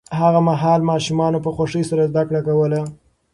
هغه 0.19 0.39
مهال 0.49 0.79
ماشومانو 0.91 1.43
په 1.45 1.49
خوښۍ 1.55 1.83
سره 1.89 2.07
زده 2.11 2.21
کړه 2.27 2.41
کوله. 2.47 2.81